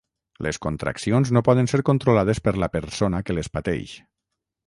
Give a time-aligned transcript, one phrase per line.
[0.45, 3.95] Les contraccions no poden ser controlades per la persona que les pateix.